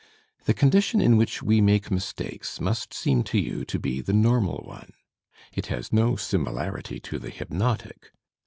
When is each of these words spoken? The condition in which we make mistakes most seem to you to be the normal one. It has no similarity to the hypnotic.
The 0.45 0.55
condition 0.55 0.99
in 0.99 1.15
which 1.15 1.43
we 1.43 1.61
make 1.61 1.91
mistakes 1.91 2.59
most 2.59 2.91
seem 2.91 3.21
to 3.25 3.37
you 3.37 3.63
to 3.65 3.77
be 3.77 4.01
the 4.01 4.13
normal 4.13 4.63
one. 4.65 4.93
It 5.53 5.67
has 5.67 5.93
no 5.93 6.15
similarity 6.15 6.99
to 7.01 7.19
the 7.19 7.29
hypnotic. 7.29 8.11